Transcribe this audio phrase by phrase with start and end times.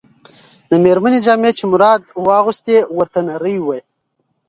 [0.69, 3.79] د مېرمنې جامې چې مراد واغوستې، ورته نرۍ وې.